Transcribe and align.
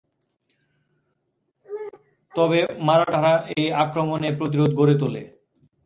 তবে 2.33 2.59
মারাঠারা 2.87 3.33
এই 3.53 3.67
আক্রমণে 3.83 4.29
প্রতিরোধ 4.39 4.71
গড়ে 4.79 4.95
তোলে। 5.01 5.21